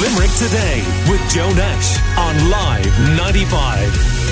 [0.00, 4.24] Limerick Today with Joe Nash on Live 95.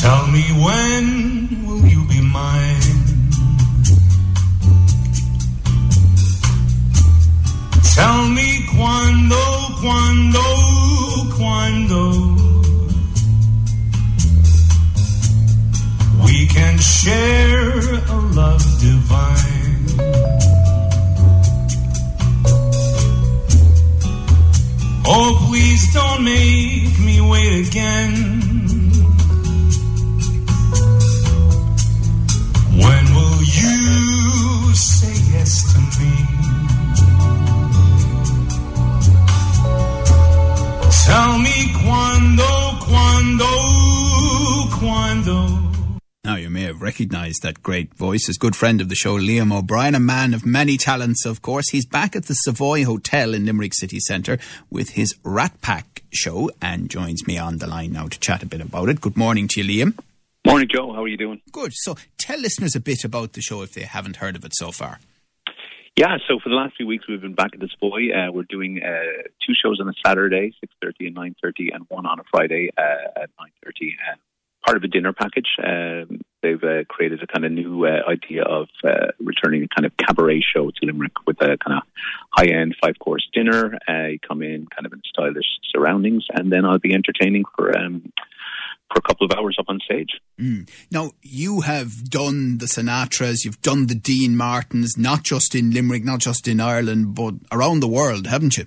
[0.00, 2.80] Tell me when will you be mine?
[7.94, 9.36] Tell me quando,
[9.80, 10.42] quando,
[11.36, 12.41] quando
[16.82, 19.86] share a love divine.
[25.06, 28.14] Oh, please don't make me wait again.
[32.82, 36.61] When will you say yes to me?
[46.82, 50.44] Recognised that great voice as good friend of the show, Liam O'Brien, a man of
[50.44, 51.70] many talents, of course.
[51.70, 54.38] He's back at the Savoy Hotel in Limerick City Centre
[54.68, 58.46] with his Rat Pack show and joins me on the line now to chat a
[58.46, 59.00] bit about it.
[59.00, 59.98] Good morning to you, Liam.
[60.44, 60.92] Morning, Joe.
[60.92, 61.40] How are you doing?
[61.52, 61.72] Good.
[61.72, 64.72] So, tell listeners a bit about the show if they haven't heard of it so
[64.72, 64.98] far.
[65.96, 68.10] Yeah, so for the last few weeks we've been back at the Savoy.
[68.12, 71.84] Uh, we're doing uh, two shows on a Saturday, six thirty and nine thirty, and
[71.88, 73.94] one on a Friday uh, at nine thirty.
[74.10, 74.16] Uh,
[74.64, 75.48] part of a dinner package.
[75.62, 79.86] Um, they've uh, created a kind of new uh, idea of uh, returning a kind
[79.86, 81.82] of cabaret show to Limerick with a kind of
[82.30, 83.78] high end five course dinner.
[83.88, 87.76] Uh, you come in kind of in stylish surroundings, and then I'll be entertaining for.
[87.76, 88.12] Um,
[88.92, 90.20] for a couple of hours up on stage.
[90.38, 90.68] Mm.
[90.90, 96.04] Now, you have done the Sinatras, you've done the Dean Martins, not just in Limerick,
[96.04, 98.66] not just in Ireland, but around the world, haven't you?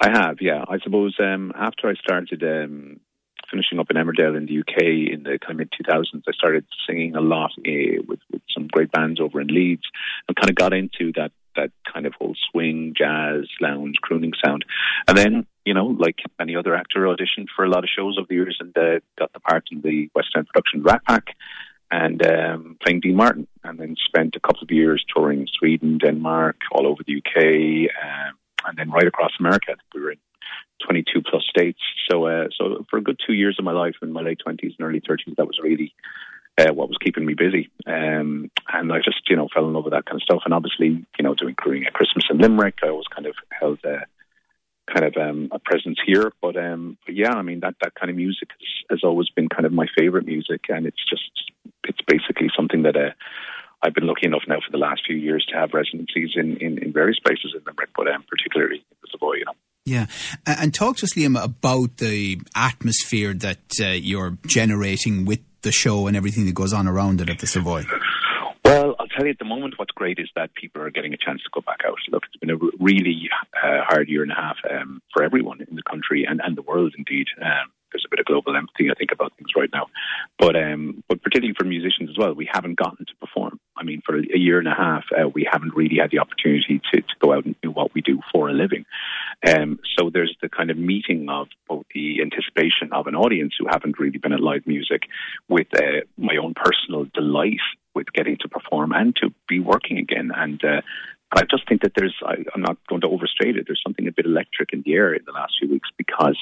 [0.00, 0.64] I have, yeah.
[0.68, 3.00] I suppose um, after I started um,
[3.50, 6.64] finishing up in Emmerdale in the UK in the kind of mid 2000s, I started
[6.86, 9.84] singing a lot uh, with, with some great bands over in Leeds
[10.26, 14.64] and kind of got into that that kind of whole swing, jazz, lounge, crooning sound.
[15.08, 18.26] And then, you know, like any other actor, auditioned for a lot of shows over
[18.28, 21.34] the years and uh, got the part in the West End production Rat Pack
[21.90, 23.48] and um, playing Dean Martin.
[23.64, 28.38] And then spent a couple of years touring Sweden, Denmark, all over the UK, um,
[28.66, 29.74] and then right across America.
[29.94, 30.18] We were in
[30.86, 31.77] 22 plus states.
[32.10, 34.74] So, uh, so for a good two years of my life, in my late 20s
[34.78, 35.94] and early 30s, that was really
[36.58, 37.70] uh, what was keeping me busy.
[37.86, 40.42] Um, and I just, you know, fell in love with that kind of stuff.
[40.44, 43.78] And obviously, you know, doing crewing at Christmas in Limerick, I always kind of held
[43.84, 44.06] a
[44.92, 46.32] kind of um, a presence here.
[46.40, 49.48] But, um, but yeah, I mean, that, that kind of music has, has always been
[49.48, 50.62] kind of my favorite music.
[50.68, 51.30] And it's just,
[51.84, 53.10] it's basically something that uh,
[53.82, 56.78] I've been lucky enough now for the last few years to have residencies in, in,
[56.82, 58.82] in various places in Limerick, but um, particularly
[59.88, 60.06] Yeah,
[60.46, 66.06] and talk to us, Liam, about the atmosphere that uh, you're generating with the show
[66.06, 67.84] and everything that goes on around it at the Savoy.
[68.64, 71.16] Well, I'll tell you at the moment what's great is that people are getting a
[71.16, 71.96] chance to go back out.
[72.10, 75.74] Look, it's been a really uh, hard year and a half um, for everyone in
[75.74, 77.28] the country and, and the world, indeed.
[77.40, 79.86] Um, there's a bit of global empathy, I think, about things right now.
[80.38, 83.58] But um, but particularly for musicians as well, we haven't gotten to perform.
[83.76, 86.80] I mean, for a year and a half, uh, we haven't really had the opportunity
[86.92, 88.84] to, to go out and do what we do for a living.
[89.46, 93.66] Um, so there's the kind of meeting of both the anticipation of an audience who
[93.68, 95.02] haven't really been at live music
[95.48, 97.60] with uh, my own personal delight
[97.94, 100.32] with getting to perform and to be working again.
[100.34, 100.80] And uh,
[101.32, 104.12] I just think that there's, I, I'm not going to overstate it, there's something a
[104.12, 106.36] bit electric in the air in the last few weeks because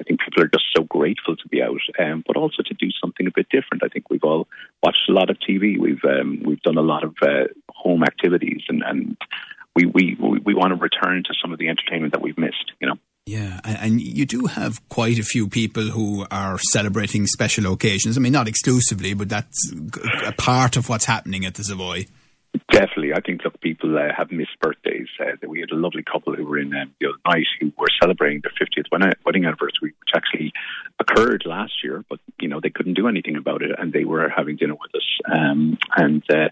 [0.00, 2.88] I think people are just so grateful to be out, um, but also to do
[3.00, 3.82] something a bit different.
[3.82, 4.46] I think we've all
[4.82, 5.78] watched a lot of TV.
[5.78, 9.16] We've um, we've done a lot of uh, home activities, and, and
[9.76, 12.72] we, we we want to return to some of the entertainment that we've missed.
[12.80, 12.94] You know.
[13.26, 18.16] Yeah, and you do have quite a few people who are celebrating special occasions.
[18.16, 19.74] I mean, not exclusively, but that's
[20.24, 22.06] a part of what's happening at the Savoy.
[22.70, 25.08] Definitely, I think look, people uh, have missed birthdays.
[25.20, 27.88] Uh, we had a lovely couple who were in um, the other night who were
[28.00, 30.52] celebrating their 50th wedding anniversary, which actually
[31.00, 34.28] occurred last year, but you know they couldn't do anything about it, and they were
[34.28, 36.48] having dinner with us, um, and uh,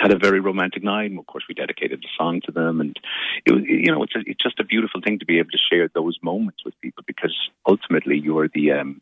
[0.00, 1.10] had a very romantic night.
[1.10, 2.98] And of course, we dedicated the song to them, and
[3.46, 5.58] it was, you know, it's a, it's just a beautiful thing to be able to
[5.70, 7.36] share those moments with people because
[7.66, 9.00] ultimately you're the um,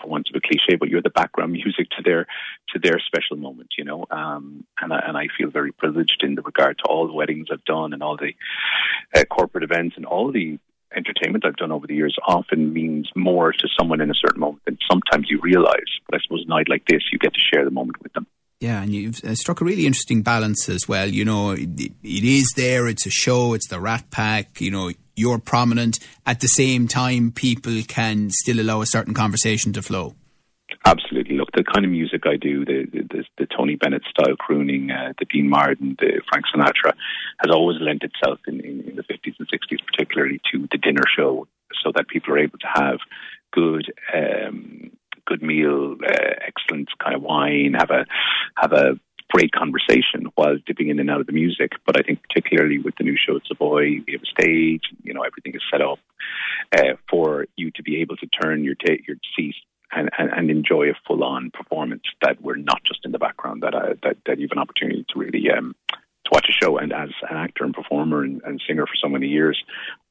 [0.00, 2.26] for want of a cliche, but you're the background music to their
[2.70, 4.06] to their special moment, you know.
[4.10, 7.48] Um, and I, and I feel very privileged in the regard to all the weddings
[7.52, 8.34] I've done and all the
[9.14, 10.58] uh, corporate events and all the
[10.94, 14.64] entertainment I've done over the years often means more to someone in a certain moment
[14.64, 15.90] than sometimes you realize.
[16.06, 18.26] But I suppose a night like this, you get to share the moment with them.
[18.60, 21.08] Yeah, and you've uh, struck a really interesting balance as well.
[21.08, 24.90] You know, it, it is there, it's a show, it's the Rat Pack, you know,
[25.16, 25.98] you're prominent.
[26.26, 30.14] At the same time, people can still allow a certain conversation to flow.
[30.84, 31.36] Absolutely.
[31.36, 35.12] Look, the kind of music I do, the the, the Tony Bennett style crooning, uh,
[35.18, 36.92] the Dean Martin, the Frank Sinatra,
[37.38, 41.04] has always lent itself in, in, in the 50s and 60s, particularly to the dinner
[41.14, 41.46] show,
[41.82, 42.98] so that people are able to have
[43.52, 43.92] good.
[44.14, 44.92] Um,
[45.30, 48.04] good meal, uh, excellent kind of wine, have a
[48.56, 48.98] have a
[49.32, 51.72] great conversation while dipping in and out of the music.
[51.86, 54.82] But I think particularly with the new show at Savoy, we have a stage.
[55.04, 56.00] You know, everything is set up
[56.76, 59.54] uh, for you to be able to turn your ta- your seat
[59.92, 63.62] and, and, and, enjoy a full on performance that we're not just in the background.
[63.62, 65.74] That uh, that that you have an opportunity to really um,
[66.30, 66.78] to watch a show.
[66.78, 69.62] And as an actor and performer and, and singer for so many years,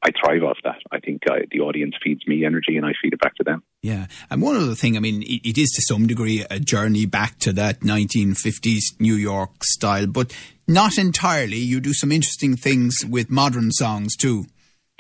[0.04, 0.78] I thrive off that.
[0.92, 3.64] I think uh, the audience feeds me energy and I feed it back to them.
[3.82, 4.08] Yeah.
[4.30, 7.40] And one other thing, I mean, it, it is to some degree a journey back
[7.40, 10.36] to that 1950s New York style, but
[10.68, 11.58] not entirely.
[11.58, 14.46] You do some interesting things with modern songs too.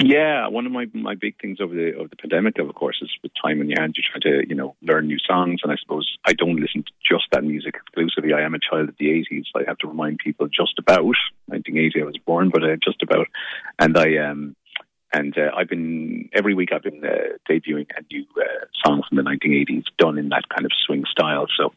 [0.01, 3.11] Yeah, one of my my big things over the over the pandemic, of course, is
[3.21, 5.75] with time in your hands, you try to you know learn new songs, and I
[5.75, 8.31] suppose I don't listen to just that music exclusively.
[8.33, 9.43] I am a child of the '80s.
[9.55, 11.03] I have to remind people just about
[11.47, 13.27] 1980 I was born, but uh, just about,
[13.77, 14.55] and I um
[15.11, 19.17] and uh, I've been every week I've been uh, debuting a new uh, song from
[19.17, 21.47] the 1980s done in that kind of swing style.
[21.57, 21.73] So,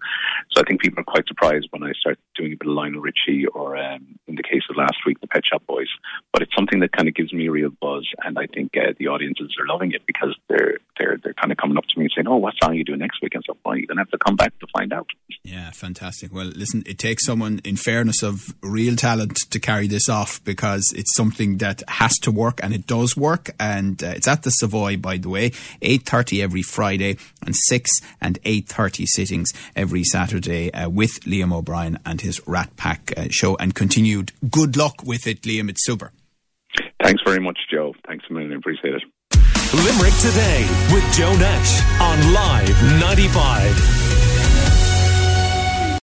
[0.50, 3.00] so I think people are quite surprised when I start doing a bit of Lionel
[3.00, 5.88] Richie or, um, in the case of last week, the Pet Shop Boys.
[6.32, 8.92] But it's something that kind of gives me a real buzz, and I think uh,
[8.98, 12.04] the audiences are loving it because they're they're they're kind of coming up to me
[12.04, 13.96] and saying, "Oh, what song are you doing next week?" And so, well, you're to
[13.96, 15.06] have to come back to find out.
[15.42, 16.32] Yeah, fantastic.
[16.32, 20.92] Well, listen, it takes someone, in fairness, of real talent to carry this off because
[20.94, 23.21] it's something that has to work, and it does work.
[23.22, 27.16] Work, and uh, it's at the Savoy, by the way, eight thirty every Friday,
[27.46, 27.88] and six
[28.20, 33.28] and eight thirty sittings every Saturday uh, with Liam O'Brien and his Rat Pack uh,
[33.30, 33.56] show.
[33.56, 35.70] And continued good luck with it, Liam.
[35.70, 36.10] It's super.
[37.02, 37.94] Thanks very much, Joe.
[38.06, 38.52] Thanks a million.
[38.52, 39.02] Appreciate it.
[39.74, 44.11] Limerick Today with Joe Nash on Live 95.